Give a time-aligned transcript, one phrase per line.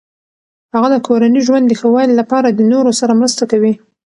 [0.73, 3.73] هغه د کورني ژوند د ښه والي لپاره د نورو سره مرسته کوي.